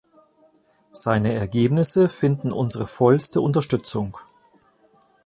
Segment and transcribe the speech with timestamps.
[0.93, 4.17] Seine Ergebnisse finden unsere vollste Unterstützung.